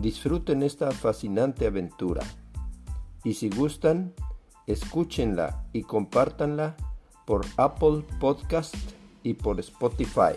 [0.00, 2.22] Disfruten esta fascinante aventura
[3.24, 4.14] y si gustan,
[4.68, 6.76] escúchenla y compártanla
[7.26, 8.76] por Apple Podcast
[9.24, 10.36] y por Spotify.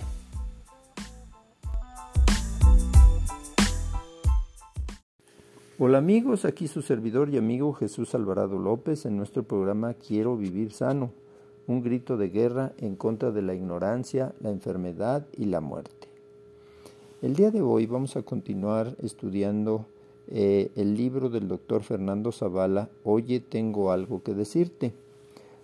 [5.77, 10.71] Hola amigos, aquí su servidor y amigo Jesús Alvarado López en nuestro programa Quiero vivir
[10.71, 11.13] sano,
[11.67, 16.00] un grito de guerra en contra de la ignorancia, la enfermedad y la muerte.
[17.21, 19.85] El día de hoy vamos a continuar estudiando
[20.27, 24.91] eh, el libro del doctor Fernando Zavala, Oye, tengo algo que decirte.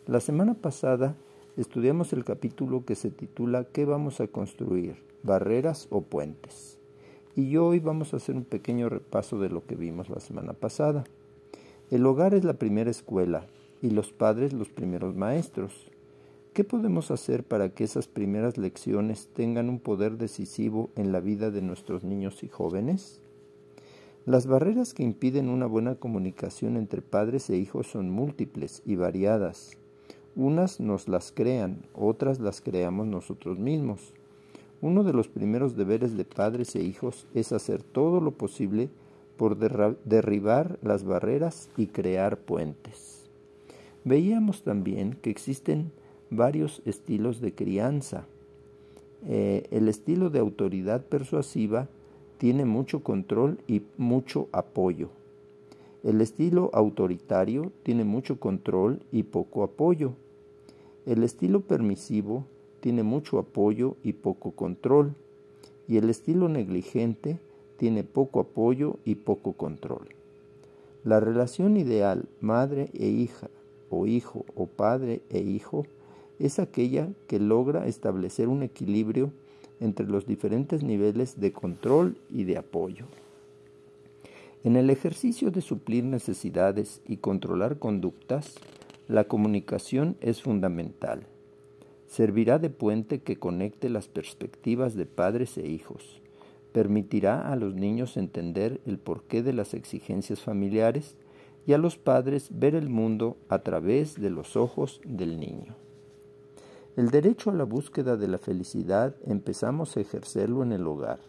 [0.05, 1.15] La semana pasada
[1.57, 4.97] estudiamos el capítulo que se titula ¿Qué vamos a construir?
[5.23, 6.77] ¿Barreras o puentes?
[7.35, 11.05] Y hoy vamos a hacer un pequeño repaso de lo que vimos la semana pasada.
[11.89, 13.47] El hogar es la primera escuela
[13.81, 15.89] y los padres los primeros maestros.
[16.57, 21.51] ¿Qué podemos hacer para que esas primeras lecciones tengan un poder decisivo en la vida
[21.51, 23.21] de nuestros niños y jóvenes?
[24.25, 29.77] Las barreras que impiden una buena comunicación entre padres e hijos son múltiples y variadas.
[30.35, 34.15] Unas nos las crean, otras las creamos nosotros mismos.
[34.81, 38.89] Uno de los primeros deberes de padres e hijos es hacer todo lo posible
[39.37, 43.29] por derribar las barreras y crear puentes.
[44.03, 45.91] Veíamos también que existen
[46.29, 48.25] varios estilos de crianza.
[49.27, 51.87] Eh, el estilo de autoridad persuasiva
[52.37, 55.09] tiene mucho control y mucho apoyo.
[56.03, 60.13] El estilo autoritario tiene mucho control y poco apoyo.
[61.05, 62.45] El estilo permisivo
[62.79, 65.15] tiene mucho apoyo y poco control.
[65.87, 67.39] Y el estilo negligente
[67.77, 70.09] tiene poco apoyo y poco control.
[71.03, 73.49] La relación ideal madre e hija
[73.89, 75.85] o hijo o padre e hijo
[76.39, 79.31] es aquella que logra establecer un equilibrio
[79.79, 83.05] entre los diferentes niveles de control y de apoyo.
[84.63, 88.55] En el ejercicio de suplir necesidades y controlar conductas,
[89.07, 91.23] la comunicación es fundamental.
[92.07, 96.21] Servirá de puente que conecte las perspectivas de padres e hijos.
[96.73, 101.15] Permitirá a los niños entender el porqué de las exigencias familiares
[101.65, 105.86] y a los padres ver el mundo a través de los ojos del niño.
[106.97, 111.19] El derecho a la búsqueda de la felicidad empezamos a ejercerlo en el hogar.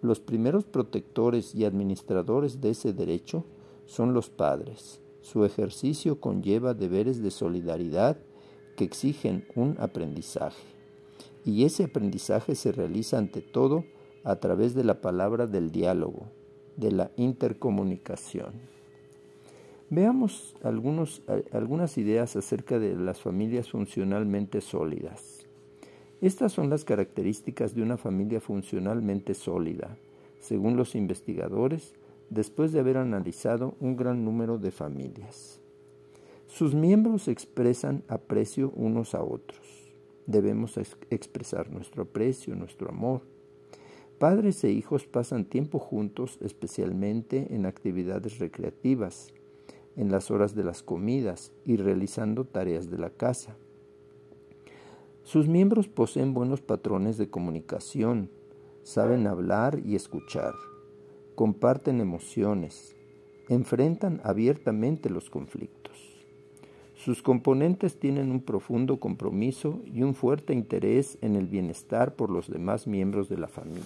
[0.00, 3.44] Los primeros protectores y administradores de ese derecho
[3.84, 5.02] son los padres.
[5.20, 8.16] Su ejercicio conlleva deberes de solidaridad
[8.74, 10.64] que exigen un aprendizaje.
[11.44, 13.84] Y ese aprendizaje se realiza ante todo
[14.24, 16.30] a través de la palabra del diálogo,
[16.78, 18.75] de la intercomunicación.
[19.88, 25.46] Veamos algunas ideas acerca de las familias funcionalmente sólidas.
[26.20, 29.96] Estas son las características de una familia funcionalmente sólida,
[30.40, 31.94] según los investigadores,
[32.30, 35.60] después de haber analizado un gran número de familias.
[36.48, 39.94] Sus miembros expresan aprecio unos a otros.
[40.26, 40.78] Debemos
[41.10, 43.22] expresar nuestro aprecio, nuestro amor.
[44.18, 49.32] Padres e hijos pasan tiempo juntos, especialmente en actividades recreativas
[49.96, 53.56] en las horas de las comidas y realizando tareas de la casa.
[55.22, 58.30] Sus miembros poseen buenos patrones de comunicación,
[58.82, 60.54] saben hablar y escuchar,
[61.34, 62.94] comparten emociones,
[63.48, 65.86] enfrentan abiertamente los conflictos.
[66.94, 72.48] Sus componentes tienen un profundo compromiso y un fuerte interés en el bienestar por los
[72.48, 73.84] demás miembros de la familia.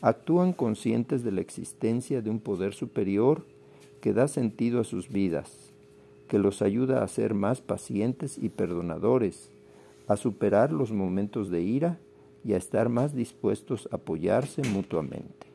[0.00, 3.44] Actúan conscientes de la existencia de un poder superior
[4.00, 5.72] que da sentido a sus vidas,
[6.28, 9.50] que los ayuda a ser más pacientes y perdonadores,
[10.06, 11.98] a superar los momentos de ira
[12.44, 15.46] y a estar más dispuestos a apoyarse mutuamente.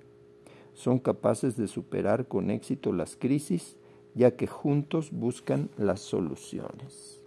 [0.74, 3.78] Son capaces de superar con éxito las crisis,
[4.14, 7.22] ya que juntos buscan las soluciones.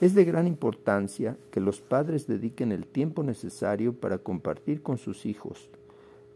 [0.00, 5.26] Es de gran importancia que los padres dediquen el tiempo necesario para compartir con sus
[5.26, 5.70] hijos,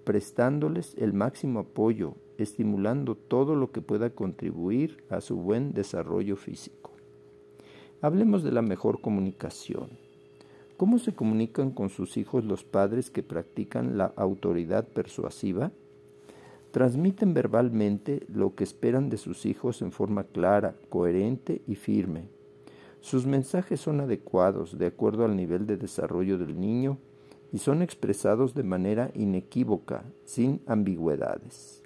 [0.05, 6.93] prestándoles el máximo apoyo estimulando todo lo que pueda contribuir a su buen desarrollo físico.
[8.01, 9.91] Hablemos de la mejor comunicación.
[10.77, 15.71] ¿Cómo se comunican con sus hijos los padres que practican la autoridad persuasiva?
[16.73, 22.29] Transmiten verbalmente lo que esperan de sus hijos en forma clara, coherente y firme.
[23.01, 26.99] Sus mensajes son adecuados de acuerdo al nivel de desarrollo del niño
[27.53, 31.82] y son expresados de manera inequívoca, sin ambigüedades.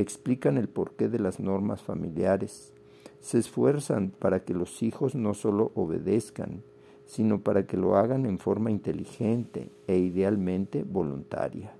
[0.00, 2.72] Explican el porqué de las normas familiares.
[3.20, 6.62] Se esfuerzan para que los hijos no solo obedezcan,
[7.04, 11.74] sino para que lo hagan en forma inteligente e idealmente voluntaria.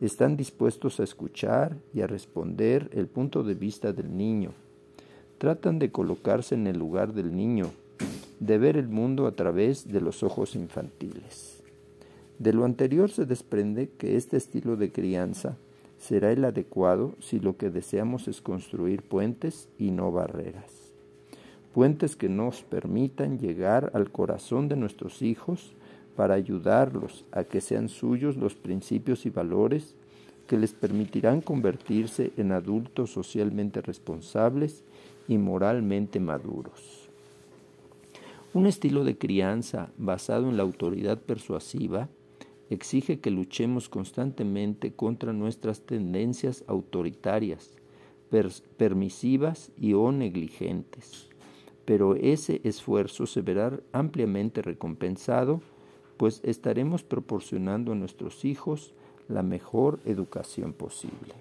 [0.00, 4.52] Están dispuestos a escuchar y a responder el punto de vista del niño.
[5.38, 7.72] Tratan de colocarse en el lugar del niño,
[8.38, 11.64] de ver el mundo a través de los ojos infantiles.
[12.38, 15.56] De lo anterior se desprende que este estilo de crianza
[16.04, 20.92] será el adecuado si lo que deseamos es construir puentes y no barreras.
[21.72, 25.72] Puentes que nos permitan llegar al corazón de nuestros hijos
[26.14, 29.94] para ayudarlos a que sean suyos los principios y valores
[30.46, 34.84] que les permitirán convertirse en adultos socialmente responsables
[35.26, 37.08] y moralmente maduros.
[38.52, 42.10] Un estilo de crianza basado en la autoridad persuasiva
[42.74, 47.70] exige que luchemos constantemente contra nuestras tendencias autoritarias,
[48.76, 51.28] permisivas y o negligentes.
[51.84, 55.60] Pero ese esfuerzo se verá ampliamente recompensado,
[56.16, 58.94] pues estaremos proporcionando a nuestros hijos
[59.28, 61.34] la mejor educación posible.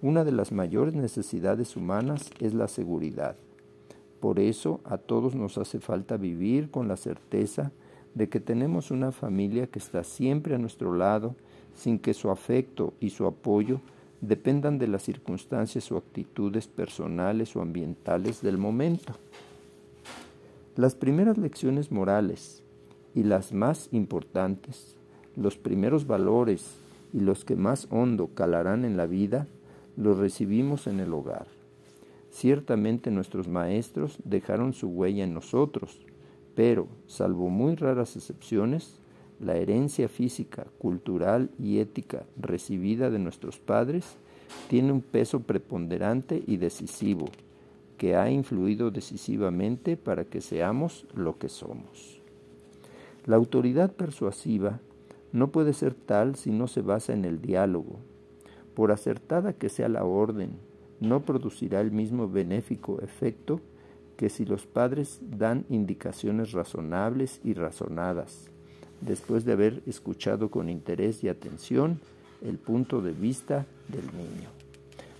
[0.00, 3.36] Una de las mayores necesidades humanas es la seguridad.
[4.20, 7.72] Por eso a todos nos hace falta vivir con la certeza
[8.14, 11.34] de que tenemos una familia que está siempre a nuestro lado,
[11.74, 13.80] sin que su afecto y su apoyo
[14.20, 19.14] dependan de las circunstancias o actitudes personales o ambientales del momento.
[20.76, 22.62] Las primeras lecciones morales
[23.14, 24.96] y las más importantes,
[25.36, 26.76] los primeros valores
[27.12, 29.46] y los que más hondo calarán en la vida,
[29.96, 31.46] los recibimos en el hogar.
[32.30, 35.98] Ciertamente nuestros maestros dejaron su huella en nosotros,
[36.54, 38.98] pero, salvo muy raras excepciones,
[39.40, 44.16] la herencia física, cultural y ética recibida de nuestros padres
[44.68, 47.26] tiene un peso preponderante y decisivo,
[47.98, 52.20] que ha influido decisivamente para que seamos lo que somos.
[53.26, 54.80] La autoridad persuasiva
[55.32, 57.96] no puede ser tal si no se basa en el diálogo.
[58.74, 60.50] Por acertada que sea la orden,
[61.00, 63.60] no producirá el mismo benéfico efecto
[64.22, 68.52] que si los padres dan indicaciones razonables y razonadas,
[69.00, 71.98] después de haber escuchado con interés y atención
[72.40, 74.48] el punto de vista del niño.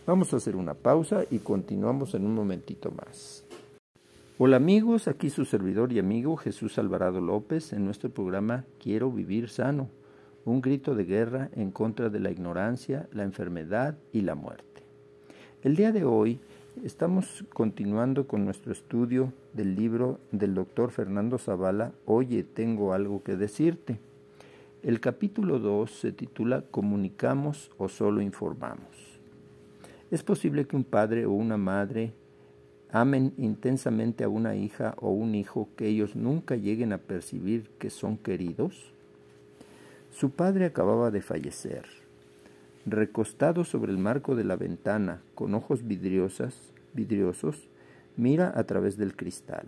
[0.07, 3.45] Vamos a hacer una pausa y continuamos en un momentito más.
[4.39, 9.49] Hola amigos, aquí su servidor y amigo Jesús Alvarado López en nuestro programa Quiero vivir
[9.49, 9.89] sano,
[10.45, 14.85] un grito de guerra en contra de la ignorancia, la enfermedad y la muerte.
[15.65, 16.39] El día de hoy
[16.81, 23.37] Estamos continuando con nuestro estudio del libro del doctor Fernando Zavala, Oye, tengo algo que
[23.37, 24.01] decirte.
[24.83, 29.21] El capítulo 2 se titula Comunicamos o solo informamos.
[30.11, 32.15] Es posible que un padre o una madre
[32.91, 37.91] amen intensamente a una hija o un hijo que ellos nunca lleguen a percibir que
[37.91, 38.93] son queridos.
[40.11, 42.02] Su padre acababa de fallecer
[42.85, 47.69] recostado sobre el marco de la ventana, con ojos vidriosas, vidriosos,
[48.17, 49.67] mira a través del cristal.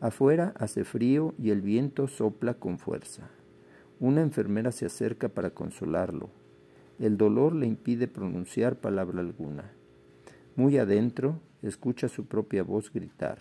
[0.00, 3.30] Afuera hace frío y el viento sopla con fuerza.
[4.00, 6.30] Una enfermera se acerca para consolarlo.
[6.98, 9.72] El dolor le impide pronunciar palabra alguna.
[10.56, 13.38] Muy adentro escucha su propia voz gritar.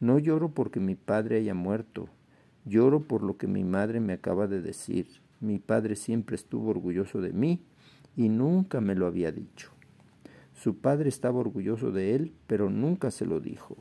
[0.00, 2.08] No lloro porque mi padre haya muerto,
[2.64, 5.06] lloro por lo que mi madre me acaba de decir.
[5.40, 7.64] Mi padre siempre estuvo orgulloso de mí
[8.18, 9.70] y nunca me lo había dicho.
[10.52, 13.76] Su padre estaba orgulloso de él, pero nunca se lo dijo.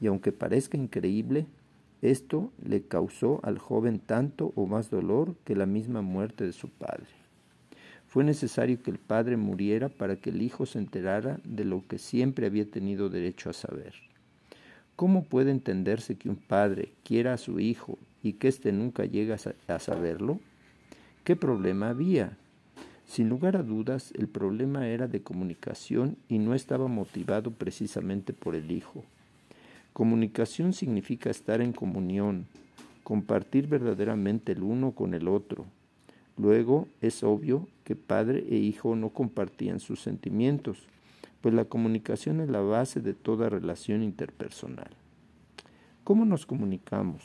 [0.00, 1.46] Y aunque parezca increíble,
[2.02, 6.68] esto le causó al joven tanto o más dolor que la misma muerte de su
[6.68, 7.06] padre.
[8.08, 11.98] Fue necesario que el padre muriera para que el hijo se enterara de lo que
[11.98, 13.94] siempre había tenido derecho a saber.
[14.96, 19.32] ¿Cómo puede entenderse que un padre quiera a su hijo y que éste nunca llegue
[19.68, 20.40] a saberlo?
[21.22, 22.36] ¿Qué problema había?
[23.10, 28.54] Sin lugar a dudas, el problema era de comunicación y no estaba motivado precisamente por
[28.54, 29.02] el hijo.
[29.92, 32.46] Comunicación significa estar en comunión,
[33.02, 35.66] compartir verdaderamente el uno con el otro.
[36.38, 40.78] Luego es obvio que padre e hijo no compartían sus sentimientos,
[41.40, 44.90] pues la comunicación es la base de toda relación interpersonal.
[46.04, 47.24] ¿Cómo nos comunicamos?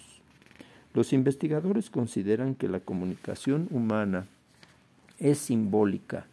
[0.96, 4.26] Los investigadores consideran que la comunicación humana
[5.20, 6.26] es simbólica,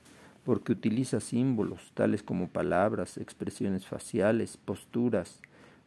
[0.44, 5.40] porque utiliza símbolos tales como palabras, expresiones faciales, posturas,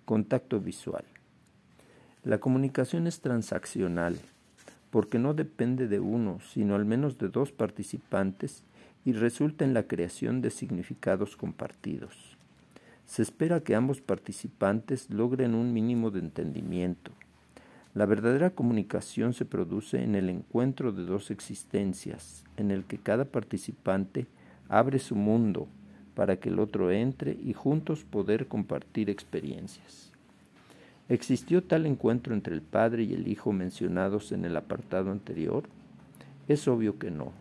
[0.06, 1.04] contacto visual.
[2.24, 4.18] La comunicación es transaccional,
[4.92, 8.64] porque no depende de uno, sino al menos de dos participantes
[9.04, 12.38] y resulta en la creación de significados compartidos.
[13.06, 17.12] Se espera que ambos participantes logren un mínimo de entendimiento.
[17.96, 23.24] La verdadera comunicación se produce en el encuentro de dos existencias, en el que cada
[23.24, 24.28] participante
[24.68, 25.70] abre su mundo
[26.14, 30.12] para que el otro entre y juntos poder compartir experiencias.
[31.08, 35.64] ¿Existió tal encuentro entre el Padre y el Hijo mencionados en el apartado anterior?
[36.50, 37.32] Es obvio que no.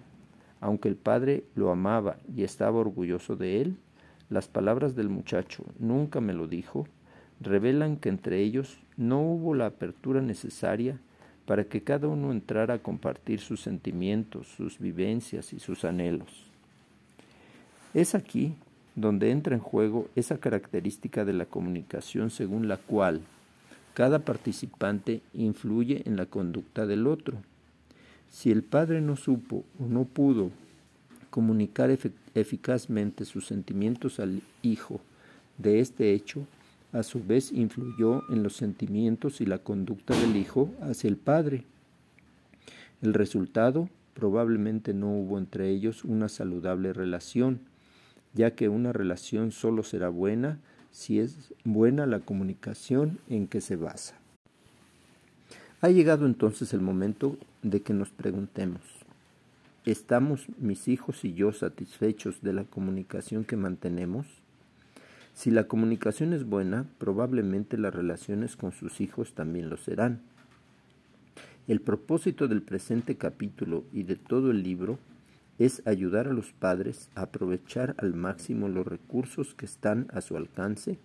[0.61, 3.77] Aunque el Padre lo amaba y estaba orgulloso de él,
[4.31, 6.87] las palabras del muchacho nunca me lo dijo
[7.41, 10.99] revelan que entre ellos no hubo la apertura necesaria
[11.47, 16.45] para que cada uno entrara a compartir sus sentimientos, sus vivencias y sus anhelos.
[17.93, 18.55] Es aquí
[18.97, 23.21] donde entra en juego esa característica de la comunicación según la cual
[23.93, 27.37] cada participante influye en la conducta del otro.
[28.31, 30.51] Si el padre no supo o no pudo
[31.31, 31.97] comunicar
[32.35, 35.01] eficazmente sus sentimientos al hijo
[35.59, 36.47] de este hecho,
[36.95, 41.65] a su vez influyó en los sentimientos y la conducta del hijo hacia el padre.
[43.03, 47.59] El resultado probablemente no hubo entre ellos una saludable relación,
[48.33, 50.61] ya que una relación solo será buena
[50.93, 54.15] si es buena la comunicación en que se basa.
[55.81, 58.83] Ha llegado entonces el momento de que nos preguntemos,
[59.85, 64.44] ¿estamos mis hijos y yo satisfechos de la comunicación que mantenemos?
[65.35, 70.23] Si la comunicación es buena, probablemente las relaciones con sus hijos también lo serán.
[71.67, 74.99] El propósito del presente capítulo y de todo el libro
[75.59, 80.37] es ayudar a los padres a aprovechar al máximo los recursos que están a su
[80.37, 80.99] alcance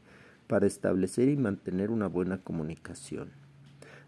[0.48, 3.30] para establecer y mantener una buena comunicación.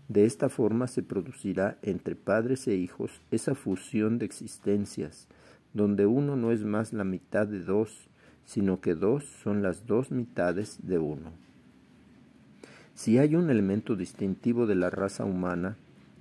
[0.07, 5.27] De esta forma se producirá entre padres e hijos esa fusión de existencias,
[5.73, 8.09] donde uno no es más la mitad de dos,
[8.51, 11.31] sino que dos son las dos mitades de uno.
[12.95, 15.77] Si hay un elemento distintivo de la raza humana,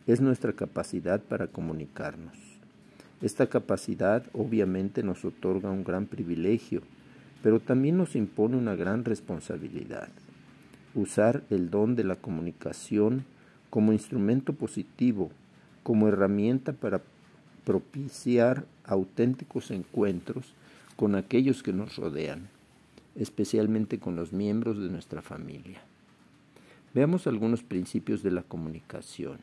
[0.06, 2.37] es nuestra capacidad para comunicarnos.
[3.20, 6.82] Esta capacidad obviamente nos otorga un gran privilegio,
[7.42, 10.08] pero también nos impone una gran responsabilidad.
[10.94, 13.25] Usar el don de la comunicación
[13.70, 15.32] como instrumento positivo,
[15.82, 17.02] como herramienta para
[17.64, 20.54] propiciar auténticos encuentros
[21.00, 22.50] con aquellos que nos rodean,
[23.16, 25.80] especialmente con los miembros de nuestra familia.
[26.92, 29.38] Veamos algunos principios de la comunicación.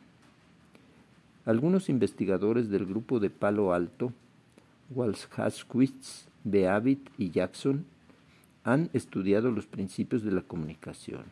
[1.45, 4.13] Algunos investigadores del grupo de Palo Alto,
[4.93, 7.85] Walsh-Haskowitz, Beavitt y Jackson,
[8.63, 11.23] han estudiado los principios de la comunicación.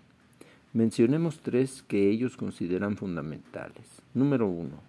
[0.73, 4.01] Mencionemos tres que ellos consideran fundamentales.
[4.15, 4.79] Número uno,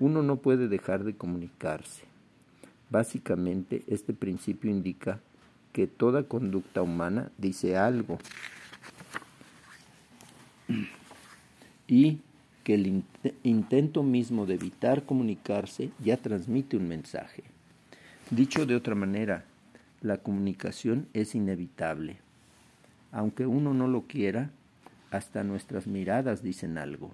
[0.00, 2.12] uno no puede dejar de comunicarse.
[2.94, 5.18] Básicamente, este principio indica
[5.72, 8.20] que toda conducta humana dice algo
[11.88, 12.20] y
[12.62, 13.02] que el
[13.42, 17.42] intento mismo de evitar comunicarse ya transmite un mensaje.
[18.30, 19.44] Dicho de otra manera,
[20.00, 22.18] la comunicación es inevitable.
[23.10, 24.52] Aunque uno no lo quiera,
[25.10, 27.12] hasta nuestras miradas dicen algo.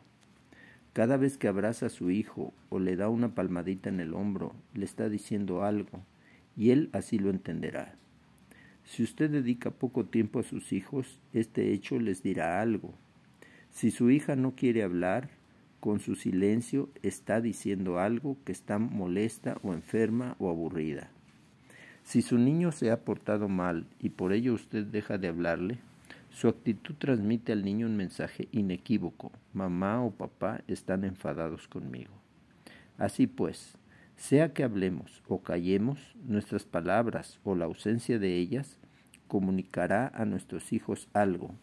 [0.93, 4.55] Cada vez que abraza a su hijo o le da una palmadita en el hombro,
[4.75, 6.05] le está diciendo algo,
[6.57, 7.95] y él así lo entenderá.
[8.85, 12.95] Si usted dedica poco tiempo a sus hijos, este hecho les dirá algo.
[13.71, 15.31] Si su hija no quiere hablar,
[15.79, 21.11] con su silencio está diciendo algo que está molesta o enferma o aburrida.
[22.03, 25.79] Si su niño se ha portado mal y por ello usted deja de hablarle,
[26.31, 29.33] su actitud transmite al niño un mensaje inequívoco.
[29.53, 32.13] Mamá o papá están enfadados conmigo.
[32.99, 33.77] Así pues,
[34.17, 38.79] sea que hablemos o callemos, nuestras palabras o la ausencia de ellas
[39.29, 41.55] comunicará a nuestros hijos algo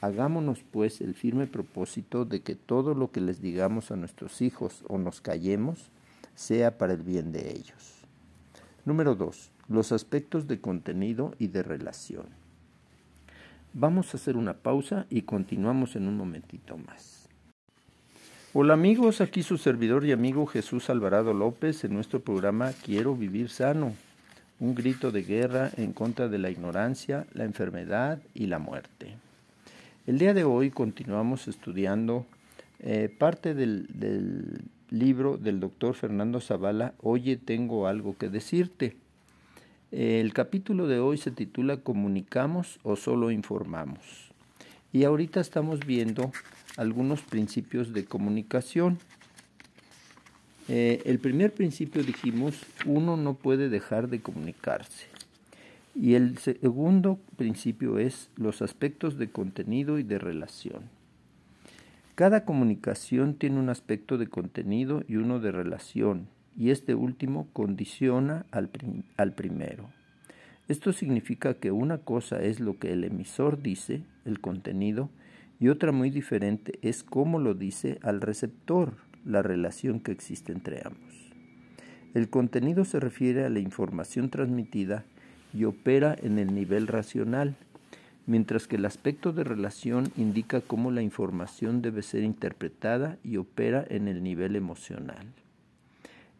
[0.00, 4.82] Hagámonos pues el firme propósito de que todo lo que les digamos a nuestros hijos
[4.88, 5.90] o nos callemos
[6.34, 8.06] sea para el bien de ellos.
[8.86, 9.52] Número 2.
[9.68, 12.39] Los aspectos de contenido y de relación.
[13.72, 17.28] Vamos a hacer una pausa y continuamos en un momentito más.
[18.52, 23.48] Hola amigos, aquí su servidor y amigo Jesús Alvarado López en nuestro programa Quiero vivir
[23.48, 23.94] sano,
[24.58, 29.14] un grito de guerra en contra de la ignorancia, la enfermedad y la muerte.
[30.04, 32.26] El día de hoy continuamos estudiando
[32.80, 33.86] eh, parte del,
[34.90, 38.96] libro del doctor Fernando Zavala, Oye, tengo algo que decirte.
[39.92, 44.30] El capítulo de hoy se titula ¿Comunicamos o solo informamos?
[44.92, 46.30] Y ahorita estamos viendo
[46.76, 48.98] algunos principios de comunicación.
[50.68, 52.54] Eh, el primer principio dijimos,
[52.86, 55.06] uno no puede dejar de comunicarse.
[55.96, 60.84] Y el segundo principio es los aspectos de contenido y de relación.
[62.14, 68.46] Cada comunicación tiene un aspecto de contenido y uno de relación y este último condiciona
[68.50, 69.90] al, primero.
[70.68, 75.10] Esto significa que una cosa es lo que el emisor dice, el contenido,
[75.58, 80.82] y otra muy diferente es cómo lo dice al receptor, la relación que existe entre
[80.84, 81.32] ambos.
[82.14, 85.04] El contenido se refiere a la información transmitida
[85.52, 87.54] y opera en el nivel racional,
[88.26, 93.84] mientras que el aspecto de relación indica cómo la información debe ser interpretada y opera
[93.88, 95.26] en el nivel emocional.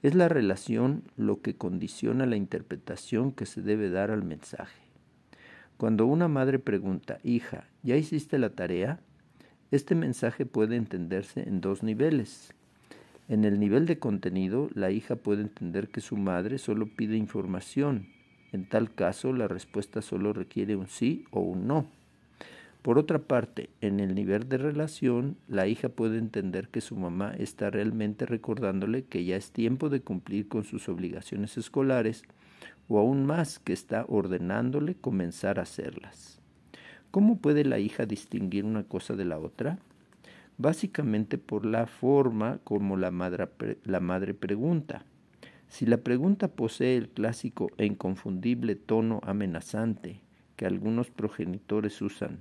[0.02, 4.80] Es la relación lo que condiciona la interpretación que se debe dar al mensaje.
[5.76, 9.00] Cuando una madre pregunta, hija, ¿ya hiciste la tarea?
[9.71, 12.54] Este mensaje puede entenderse en dos niveles.
[13.28, 18.09] En el nivel de contenido, la hija puede entender que su madre solo pide información.
[18.52, 22.00] En tal caso, la respuesta solo requiere un sí o un no.
[22.83, 27.35] Por otra parte, en el nivel de relación, la hija puede entender que su mamá
[27.37, 32.23] está realmente recordándole que ya es tiempo de cumplir con sus obligaciones escolares
[32.89, 36.41] o aún más que está ordenándole comenzar a hacerlas.
[37.11, 39.79] ¿Cómo puede la hija distinguir una cosa de la otra?
[40.57, 43.49] Básicamente por la forma como la madre,
[43.85, 45.05] la madre pregunta.
[45.69, 50.21] Si la pregunta posee el clásico e inconfundible tono amenazante
[50.57, 52.41] que algunos progenitores usan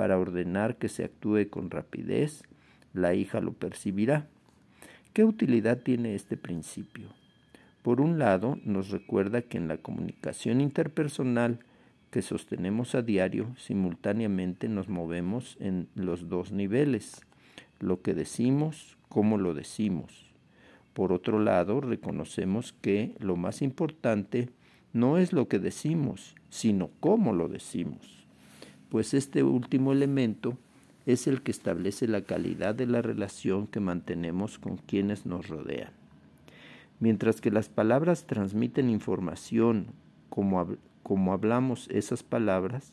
[0.00, 2.42] para ordenar que se actúe con rapidez,
[2.94, 4.28] la hija lo percibirá.
[5.12, 7.08] ¿Qué utilidad tiene este principio?
[7.82, 11.58] Por un lado, nos recuerda que en la comunicación interpersonal
[12.10, 17.20] que sostenemos a diario, simultáneamente nos movemos en los dos niveles,
[17.78, 20.32] lo que decimos, cómo lo decimos.
[20.94, 24.48] Por otro lado, reconocemos que lo más importante
[24.94, 28.19] no es lo que decimos, sino cómo lo decimos
[28.90, 30.58] pues este último elemento
[31.06, 35.92] es el que establece la calidad de la relación que mantenemos con quienes nos rodean.
[36.98, 39.86] Mientras que las palabras transmiten información
[40.28, 42.92] como, como hablamos esas palabras,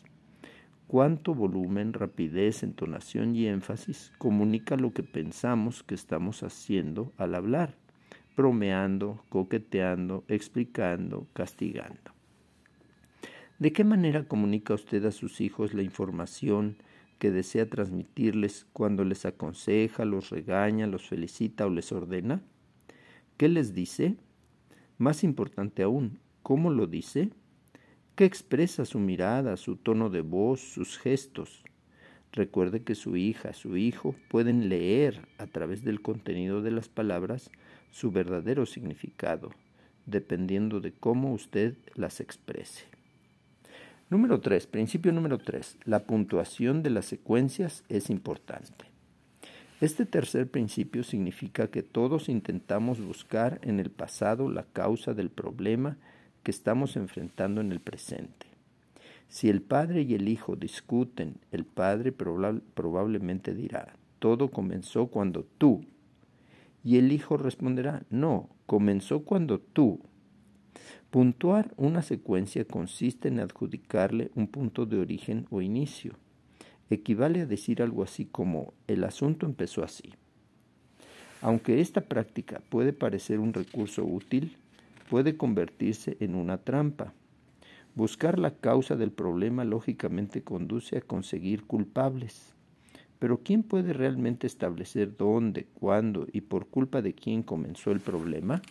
[0.88, 7.75] cuánto volumen, rapidez, entonación y énfasis comunica lo que pensamos que estamos haciendo al hablar,
[8.38, 12.16] bromeando, coqueteando, explicando, castigando.
[13.60, 16.78] ¿De qué manera comunica usted a sus hijos la información
[17.17, 22.43] que desea transmitirles cuando les aconseja, los regaña, los felicita o les ordena?
[23.36, 24.15] ¿Qué les dice?
[25.00, 27.32] Más importante aún, ¿cómo lo dice?
[28.15, 31.63] ¿Qué expresa su mirada, su tono de voz, sus gestos?
[32.34, 37.50] Recuerde que su hija, su hijo pueden leer a través del contenido de las palabras
[37.89, 39.50] su verdadero significado,
[40.06, 42.96] dependiendo de cómo usted las exprese.
[44.10, 45.80] Número 3, principio número 3.
[45.84, 48.86] La puntuación de las secuencias es importante.
[49.82, 55.98] Este tercer principio significa que todos intentamos buscar en el pasado la causa del problema
[56.43, 58.48] que estamos enfrentando en el presente.
[59.28, 65.84] Si el padre y el hijo discuten, el padre probablemente dirá, todo comenzó cuando tú.
[66.82, 70.00] Y el hijo responderá, no, comenzó cuando tú.
[71.09, 76.13] Puntuar una secuencia consiste en adjudicarle un punto de origen o inicio.
[76.89, 80.13] Equivale a decir algo así como el asunto empezó así.
[81.41, 84.57] Aunque esta práctica puede parecer un recurso útil,
[85.09, 87.13] puede convertirse en una trampa.
[87.95, 92.53] Buscar la causa del problema lógicamente conduce a conseguir culpables.
[93.19, 98.61] Pero ¿quién puede realmente establecer dónde, cuándo y por culpa de quién comenzó el problema?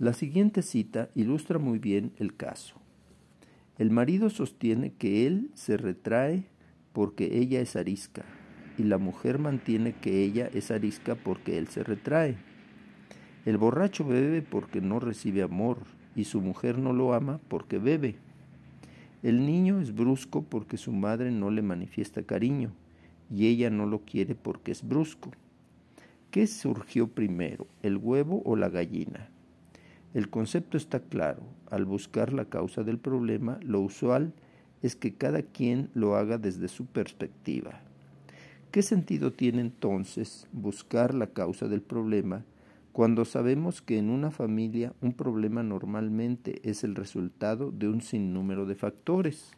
[0.00, 2.76] La siguiente cita ilustra muy bien el caso.
[3.78, 6.44] El marido sostiene que él se retrae
[6.92, 8.24] porque ella es arisca
[8.78, 12.36] y la mujer mantiene que ella es arisca porque él se retrae.
[13.44, 15.78] El borracho bebe porque no recibe amor
[16.14, 18.14] y su mujer no lo ama porque bebe.
[19.24, 22.70] El niño es brusco porque su madre no le manifiesta cariño
[23.34, 25.32] y ella no lo quiere porque es brusco.
[26.30, 29.28] ¿Qué surgió primero, el huevo o la gallina?
[30.14, 31.42] El concepto está claro.
[31.70, 34.32] Al buscar la causa del problema, lo usual
[34.82, 37.80] es que cada quien lo haga desde su perspectiva.
[38.70, 42.44] ¿Qué sentido tiene entonces buscar la causa del problema
[42.98, 48.66] cuando sabemos que en una familia un problema normalmente es el resultado de un sinnúmero
[48.66, 49.52] de factores.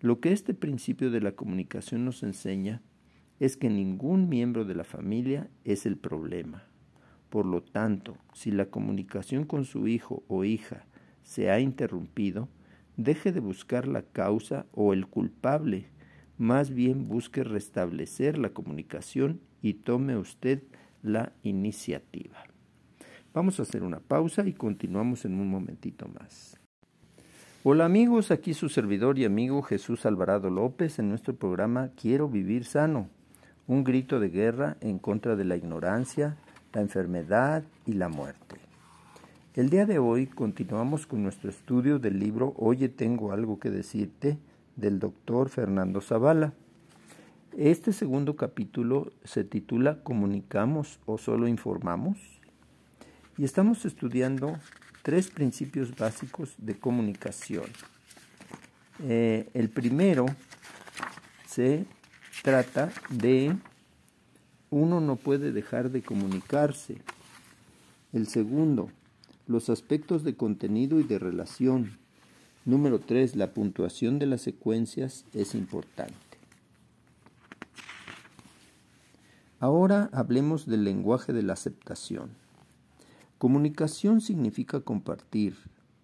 [0.00, 2.82] Lo que este principio de la comunicación nos enseña
[3.40, 6.64] es que ningún miembro de la familia es el problema.
[7.32, 10.84] Por lo tanto, si la comunicación con su hijo o hija
[11.22, 12.50] se ha interrumpido,
[12.98, 15.86] deje de buscar la causa o el culpable,
[16.36, 20.62] más bien busque restablecer la comunicación y tome usted
[21.02, 22.36] la iniciativa.
[23.32, 26.60] Vamos a hacer una pausa y continuamos en un momentito más.
[27.64, 32.66] Hola amigos, aquí su servidor y amigo Jesús Alvarado López en nuestro programa Quiero vivir
[32.66, 33.08] sano,
[33.66, 36.36] un grito de guerra en contra de la ignorancia,
[36.72, 38.56] la enfermedad y la muerte.
[39.54, 44.38] El día de hoy continuamos con nuestro estudio del libro Oye tengo algo que decirte
[44.76, 46.54] del doctor Fernando Zavala.
[47.56, 52.16] Este segundo capítulo se titula ¿Comunicamos o solo informamos?
[53.36, 54.58] Y estamos estudiando
[55.02, 57.66] tres principios básicos de comunicación.
[59.02, 60.26] Eh, el primero
[61.46, 61.84] se
[62.42, 63.54] trata de
[64.72, 66.96] uno no puede dejar de comunicarse.
[68.12, 68.88] El segundo,
[69.46, 71.98] los aspectos de contenido y de relación.
[72.64, 76.14] Número tres, la puntuación de las secuencias es importante.
[79.60, 82.30] Ahora hablemos del lenguaje de la aceptación.
[83.36, 85.54] Comunicación significa compartir,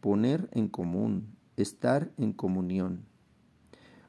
[0.01, 1.27] poner en común,
[1.57, 3.01] estar en comunión.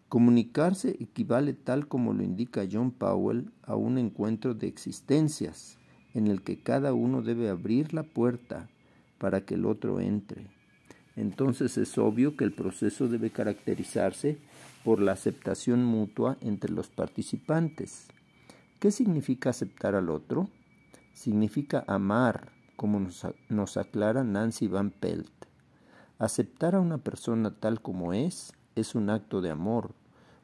[0.10, 5.78] Comunicarse equivale, tal como lo indica John Powell, a un encuentro de existencias,
[6.16, 8.68] en el que cada uno debe abrir la puerta
[9.20, 10.48] para que el otro entre.
[11.16, 14.40] Entonces es obvio que el proceso debe caracterizarse
[14.84, 18.08] por la aceptación mutua entre los participantes.
[18.80, 20.50] ¿Qué significa aceptar al otro?
[21.14, 23.06] Significa amar, como
[23.50, 25.30] nos, aclara Nancy Van Pelt.
[26.18, 29.92] Aceptar a una persona tal como es es un acto de amor,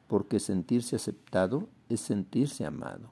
[0.08, 3.10] porque sentirse aceptado es sentirse amado.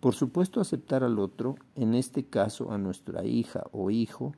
[0.00, 4.32] Por supuesto, aceptar al otro, en este caso a nuestra hija o hijo,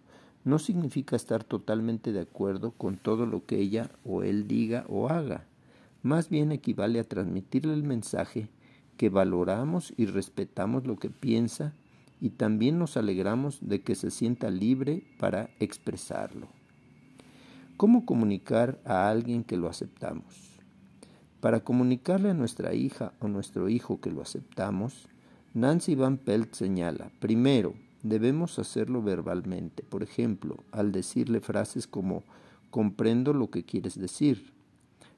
[0.44, 5.08] no significa estar totalmente de acuerdo con todo lo que ella o él diga o
[5.08, 5.46] haga.
[6.02, 8.48] Más bien equivale a transmitirle el mensaje
[8.96, 11.74] que valoramos y respetamos lo que piensa
[12.20, 16.48] y también nos alegramos de que se sienta libre para expresarlo.
[17.82, 20.60] ¿Cómo comunicar a alguien que lo aceptamos?
[21.40, 25.08] Para comunicarle a nuestra hija o nuestro hijo que lo aceptamos,
[25.52, 32.22] Nancy Van Pelt señala, primero, debemos hacerlo verbalmente, por ejemplo, al decirle frases como
[32.70, 34.52] comprendo lo que quieres decir.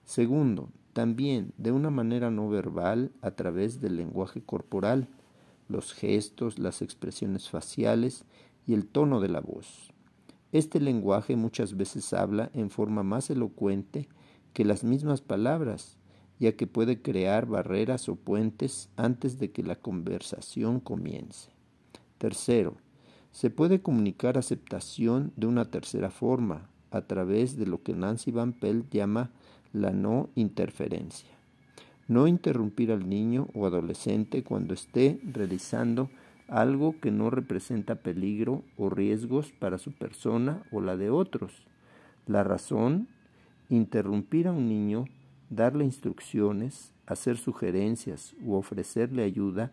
[0.07, 5.09] Segundo, también de una manera no verbal a través del lenguaje corporal,
[5.69, 8.25] los gestos, las expresiones faciales
[8.67, 9.94] y el tono de la voz.
[10.55, 14.09] Este lenguaje muchas veces habla en forma más elocuente
[14.53, 15.97] que las mismas palabras,
[16.39, 21.51] ya que puede crear barreras o puentes antes de que la conversación comience.
[22.19, 22.77] Tercero,
[23.33, 28.53] se puede comunicar aceptación de una tercera forma, a través de lo que Nancy Van
[28.53, 29.33] Pelt llama
[29.73, 31.31] la no interferencia.
[32.07, 36.11] No interrumpir al niño o adolescente cuando esté realizando
[36.49, 41.67] algo que no representa peligro o riesgos para su persona o la de otros.
[42.27, 43.09] La razón,
[43.69, 45.07] interrumpir a un niño,
[45.51, 49.73] darle instrucciones, hacer sugerencias u ofrecerle ayuda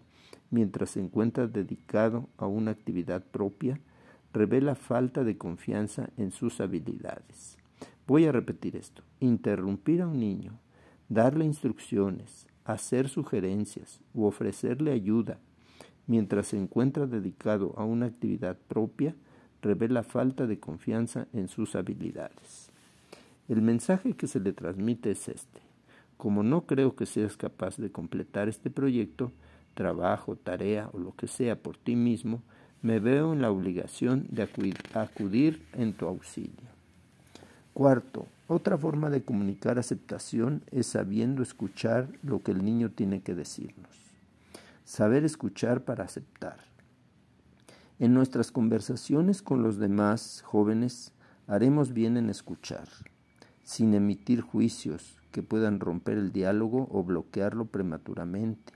[0.49, 3.79] mientras se encuentra dedicado a una actividad propia,
[4.33, 7.57] revela falta de confianza en sus habilidades.
[8.07, 9.03] Voy a repetir esto.
[9.19, 10.59] Interrumpir a un niño,
[11.09, 15.39] darle instrucciones, hacer sugerencias u ofrecerle ayuda
[16.11, 19.15] mientras se encuentra dedicado a una actividad propia
[19.61, 22.69] revela falta de confianza en sus habilidades.
[23.47, 25.61] El mensaje que se le transmite es este.
[26.17, 29.31] Como no creo que seas capaz de completar este proyecto,
[29.73, 32.41] trabajo, tarea o lo que sea por ti mismo,
[32.81, 36.71] me veo en la obligación de acudir en tu auxilio.
[37.73, 43.33] Cuarto, otra forma de comunicar aceptación es sabiendo escuchar lo que el niño tiene que
[43.33, 44.10] decirnos.
[44.91, 46.57] Saber escuchar para aceptar.
[47.97, 51.13] En nuestras conversaciones con los demás jóvenes
[51.47, 52.89] haremos bien en escuchar,
[53.63, 58.73] sin emitir juicios que puedan romper el diálogo o bloquearlo prematuramente.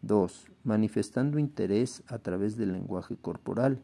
[0.00, 0.46] 2.
[0.64, 3.82] Manifestando interés a través del lenguaje corporal.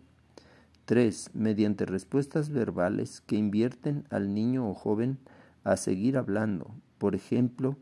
[0.87, 1.33] 3.
[1.35, 5.19] Mediante respuestas verbales que invierten al niño o joven
[5.65, 6.75] a seguir hablando.
[6.97, 7.77] Por ejemplo,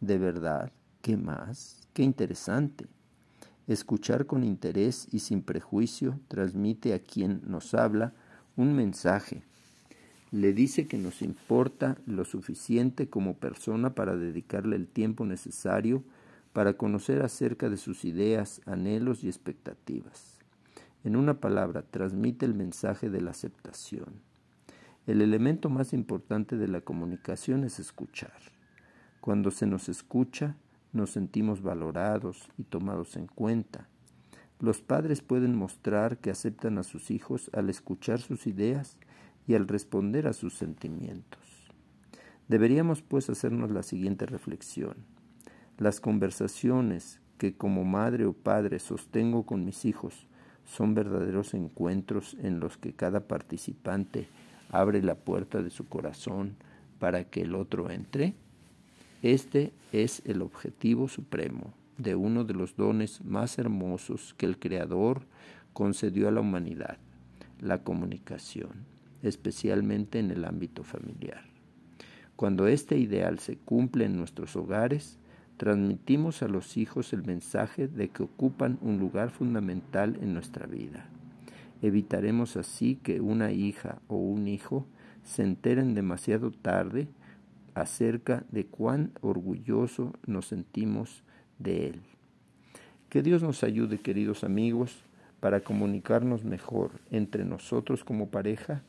[0.00, 0.70] de verdad,
[1.02, 1.88] ¿qué más?
[1.94, 2.93] Qué interesante.
[3.66, 8.12] Escuchar con interés y sin prejuicio transmite a quien nos habla
[8.56, 9.42] un mensaje.
[10.30, 16.02] Le dice que nos importa lo suficiente como persona para dedicarle el tiempo necesario
[16.52, 20.38] para conocer acerca de sus ideas, anhelos y expectativas.
[21.02, 24.20] En una palabra, transmite el mensaje de la aceptación.
[25.06, 28.32] El elemento más importante de la comunicación es escuchar.
[29.20, 30.56] Cuando se nos escucha,
[30.94, 33.88] nos sentimos valorados y tomados en cuenta.
[34.60, 38.96] Los padres pueden mostrar que aceptan a sus hijos al escuchar sus ideas
[39.46, 41.40] y al responder a sus sentimientos.
[42.48, 44.96] Deberíamos pues hacernos la siguiente reflexión.
[45.76, 50.26] Las conversaciones que como madre o padre sostengo con mis hijos
[50.64, 54.28] son verdaderos encuentros en los que cada participante
[54.70, 56.56] abre la puerta de su corazón
[56.98, 58.34] para que el otro entre.
[59.24, 65.22] Este es el objetivo supremo de uno de los dones más hermosos que el Creador
[65.72, 66.98] concedió a la humanidad,
[67.58, 68.84] la comunicación,
[69.22, 71.42] especialmente en el ámbito familiar.
[72.36, 75.18] Cuando este ideal se cumple en nuestros hogares,
[75.56, 81.08] transmitimos a los hijos el mensaje de que ocupan un lugar fundamental en nuestra vida.
[81.80, 84.86] Evitaremos así que una hija o un hijo
[85.22, 87.08] se enteren demasiado tarde
[87.74, 91.22] acerca de cuán orgulloso nos sentimos
[91.58, 92.02] de Él.
[93.08, 95.04] Que Dios nos ayude, queridos amigos,
[95.40, 98.82] para comunicarnos mejor entre nosotros como pareja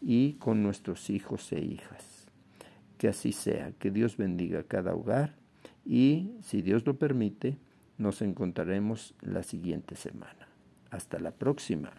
[0.00, 2.26] y con nuestros hijos e hijas.
[2.98, 5.36] Que así sea, que Dios bendiga cada hogar
[5.86, 7.58] y, si Dios lo permite,
[7.96, 10.48] nos encontraremos la siguiente semana.
[10.90, 11.92] Hasta la próxima.